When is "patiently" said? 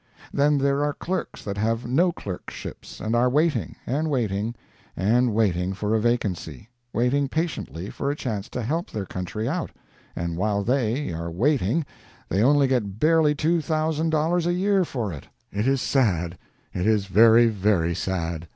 7.29-7.91